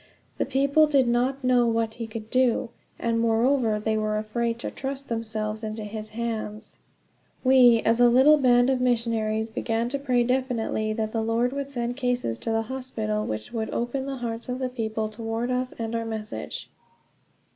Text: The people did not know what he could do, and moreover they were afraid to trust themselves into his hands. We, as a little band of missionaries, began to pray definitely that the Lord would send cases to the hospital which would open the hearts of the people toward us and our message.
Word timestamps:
The 0.39 0.47
people 0.47 0.87
did 0.87 1.07
not 1.07 1.43
know 1.43 1.67
what 1.67 1.93
he 1.93 2.07
could 2.07 2.31
do, 2.31 2.69
and 2.97 3.19
moreover 3.19 3.79
they 3.79 3.99
were 3.99 4.17
afraid 4.17 4.57
to 4.57 4.71
trust 4.71 5.09
themselves 5.09 5.63
into 5.63 5.83
his 5.83 6.09
hands. 6.09 6.79
We, 7.43 7.83
as 7.85 7.99
a 7.99 8.09
little 8.09 8.37
band 8.37 8.71
of 8.71 8.81
missionaries, 8.81 9.51
began 9.51 9.89
to 9.89 9.99
pray 9.99 10.23
definitely 10.23 10.91
that 10.93 11.11
the 11.11 11.21
Lord 11.21 11.53
would 11.53 11.69
send 11.69 11.97
cases 11.97 12.39
to 12.39 12.49
the 12.51 12.63
hospital 12.63 13.27
which 13.27 13.53
would 13.53 13.69
open 13.69 14.07
the 14.07 14.17
hearts 14.17 14.49
of 14.49 14.57
the 14.57 14.69
people 14.69 15.07
toward 15.07 15.51
us 15.51 15.71
and 15.77 15.93
our 15.93 16.05
message. 16.05 16.71